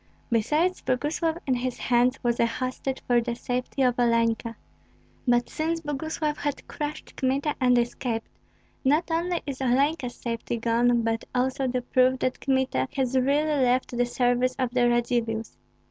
[0.31, 4.55] Besides, Boguslav in his hands was a hostage for the safety of Olenka.
[5.27, 8.27] But since Boguslav has crushed Kmita and escaped,
[8.83, 13.95] not only is Olenka's safety gone, but also the proof that Kmita has really left
[13.95, 15.55] the service of the Radzivills.